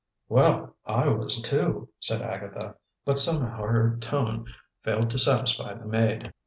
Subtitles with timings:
[0.29, 2.73] "Well, I was, too," said Agatha,
[3.05, 4.47] but somehow her tone
[4.83, 6.33] failed to satisfy the maid.